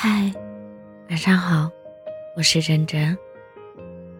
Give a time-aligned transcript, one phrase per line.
[0.00, 0.32] 嗨，
[1.10, 1.68] 晚上好，
[2.36, 3.18] 我是真真。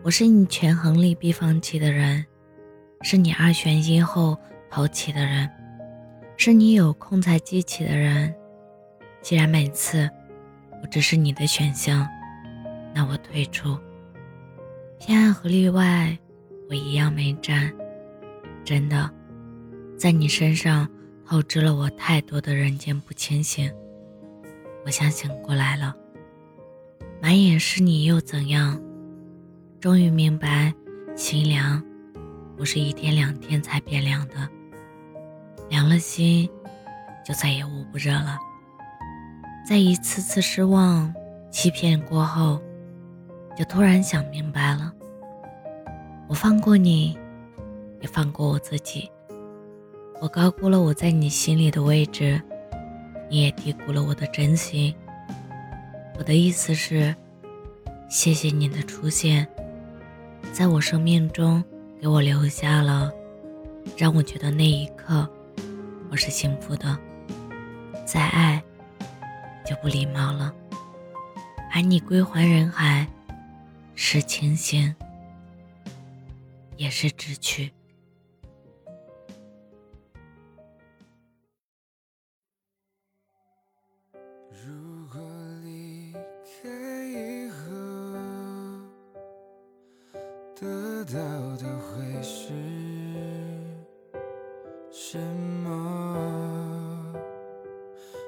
[0.03, 2.27] 我是你权衡利弊放弃的人，
[3.03, 4.37] 是你二选一后
[4.69, 5.49] 抛弃的人，
[6.37, 8.35] 是你有空才记起的人。
[9.23, 10.11] 既然每次
[10.83, 12.05] 我只是你的选项，
[12.93, 13.79] 那我退出。
[14.99, 16.19] 偏爱和例外，
[16.69, 17.73] 我一样没占。
[18.65, 19.09] 真的，
[19.97, 20.89] 在你身上
[21.25, 23.73] 透支了我太多的人间不清醒。
[24.89, 25.95] 我想醒过来了，
[27.21, 28.81] 满眼是你又怎样？
[29.79, 30.73] 终于明白，
[31.15, 31.85] 心凉
[32.57, 34.49] 不是一天两天才变凉的，
[35.69, 36.49] 凉了心
[37.23, 38.39] 就再也捂不热了。
[39.69, 41.13] 在一次次失望、
[41.51, 42.59] 欺骗过后，
[43.59, 44.91] 就突然想明白了。
[46.29, 47.15] 我放过你，
[48.01, 49.07] 也放过我自己。
[50.19, 52.41] 我高估了我在你心里的位置，
[53.29, 54.95] 你也低估了我的真心。
[56.19, 57.15] 我的意思是，
[58.09, 59.47] 谢谢你的出现。
[60.53, 61.63] 在我生命中，
[62.01, 63.13] 给我留下了
[63.97, 65.29] 让我觉得那一刻
[66.11, 66.99] 我是幸福的。
[68.05, 68.63] 再爱
[69.67, 70.53] 就不礼貌了，
[71.71, 73.07] 喊你归还人海，
[73.95, 74.95] 是清醒，
[76.77, 77.71] 也是知趣。
[90.61, 91.15] 得到
[91.57, 92.49] 的会是
[94.91, 95.17] 什
[95.63, 97.15] 么？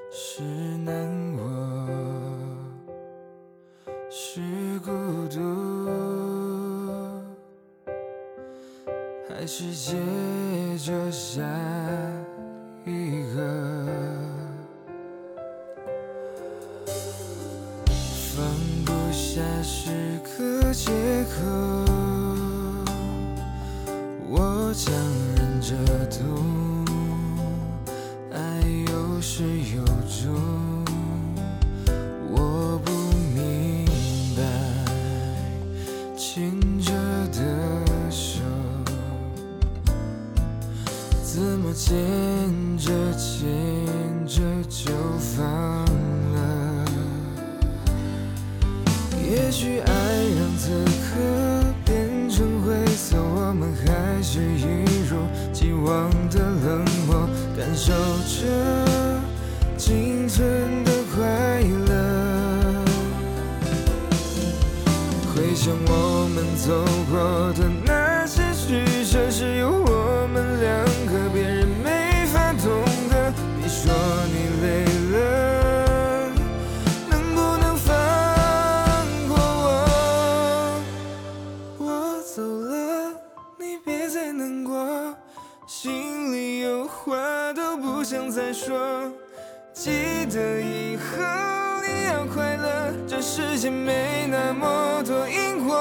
[0.09, 0.41] 是
[0.77, 1.43] 难过，
[4.09, 4.39] 是
[4.79, 4.91] 孤
[5.27, 5.41] 独，
[9.27, 9.97] 还是接
[10.85, 11.41] 着下
[12.85, 13.41] 一个？
[18.33, 18.45] 放
[18.85, 20.93] 不下是个借
[21.25, 22.00] 口。
[24.73, 24.93] 强
[25.35, 26.85] 忍着痛，
[28.31, 29.43] 爱有始
[29.75, 30.33] 有终。
[32.31, 32.91] 我不
[33.35, 33.85] 明
[34.35, 34.41] 白
[36.15, 36.93] 牵着
[37.33, 37.39] 的
[38.09, 38.39] 手，
[41.21, 41.93] 怎么牵
[42.77, 44.39] 着牵着
[44.69, 45.45] 就放
[56.29, 58.47] 的冷漠，感受着
[59.77, 61.91] 仅存的快乐。
[65.33, 66.71] 回想我们走
[67.11, 67.13] 过
[67.53, 67.59] 的
[88.01, 89.11] 不想再说。
[89.75, 89.91] 记
[90.33, 91.03] 得以后
[91.85, 95.75] 你要快乐，这世界没那么多因果。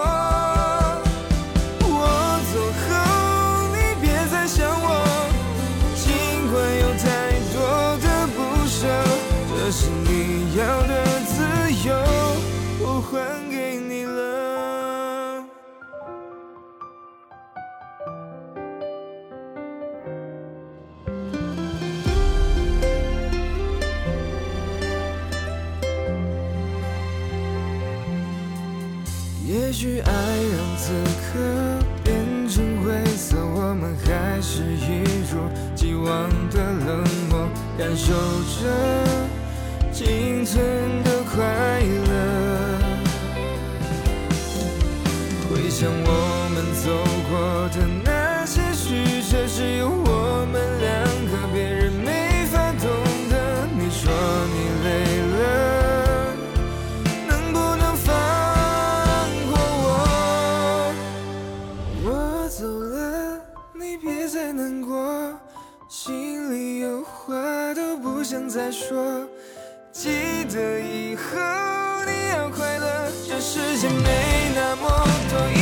[1.81, 2.89] 我走后
[3.73, 4.87] 你别再想我，
[5.97, 6.13] 尽
[6.53, 7.09] 管有太
[7.55, 7.57] 多
[8.05, 8.07] 的
[8.37, 8.39] 不
[8.69, 8.85] 舍，
[9.49, 10.93] 这是你要的
[11.25, 11.33] 自
[11.89, 11.89] 由，
[12.81, 14.05] 我还给你
[29.71, 30.91] 也许爱让此
[31.31, 31.39] 刻
[32.03, 32.13] 变
[32.49, 35.39] 成灰色，我们还是一如
[35.77, 37.49] 既往的冷漠，
[37.79, 38.13] 感受
[38.59, 38.67] 着
[39.93, 40.61] 仅存
[41.05, 41.39] 的快
[42.09, 42.11] 乐。
[45.49, 46.91] 回想我们走
[47.31, 47.33] 过
[47.69, 50.11] 的那些曲折，只有我
[67.05, 69.27] 话都不想再说。
[69.93, 71.23] 记得以后
[72.07, 74.89] 你要快乐，这世界没那么
[75.31, 75.60] 多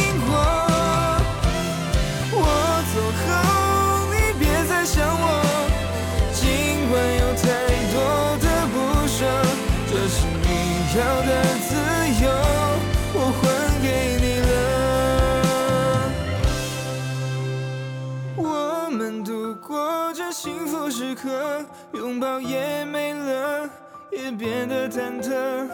[22.40, 23.68] 也没了，
[24.10, 25.68] 也变得忐忑，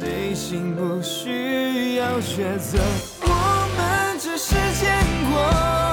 [0.00, 2.78] 内心不需要抉择，
[3.22, 4.96] 我们只是见
[5.30, 5.85] 过。